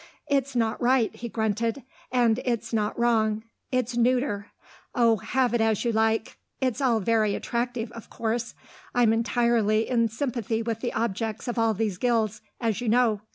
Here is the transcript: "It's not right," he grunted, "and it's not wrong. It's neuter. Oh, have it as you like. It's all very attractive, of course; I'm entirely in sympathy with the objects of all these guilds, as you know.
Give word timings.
"It's 0.27 0.55
not 0.55 0.81
right," 0.81 1.15
he 1.15 1.29
grunted, 1.29 1.83
"and 2.11 2.39
it's 2.43 2.73
not 2.73 2.97
wrong. 2.97 3.43
It's 3.71 3.95
neuter. 3.95 4.47
Oh, 4.95 5.17
have 5.17 5.53
it 5.53 5.61
as 5.61 5.85
you 5.85 5.91
like. 5.91 6.39
It's 6.59 6.81
all 6.81 6.99
very 6.99 7.35
attractive, 7.35 7.91
of 7.91 8.09
course; 8.09 8.55
I'm 8.95 9.13
entirely 9.13 9.87
in 9.87 10.07
sympathy 10.07 10.63
with 10.63 10.79
the 10.79 10.93
objects 10.93 11.47
of 11.47 11.59
all 11.59 11.75
these 11.75 11.99
guilds, 11.99 12.41
as 12.59 12.81
you 12.81 12.89
know. 12.89 13.21